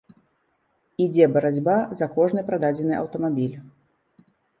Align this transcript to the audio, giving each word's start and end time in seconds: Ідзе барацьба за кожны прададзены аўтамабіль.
Ідзе 1.03 1.27
барацьба 1.35 1.75
за 1.99 2.07
кожны 2.15 2.41
прададзены 2.47 2.97
аўтамабіль. 3.01 3.53